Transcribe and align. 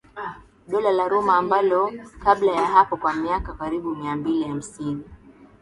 Dola 0.67 0.91
la 0.93 1.07
Roma 1.07 1.35
ambalo 1.37 1.93
kabla 2.23 2.51
ya 2.51 2.65
hapo 2.65 2.97
kwa 2.97 3.13
miaka 3.13 3.53
karibu 3.53 3.95
Mia 3.95 4.15
mbili 4.15 4.43
hamsini 4.43 5.03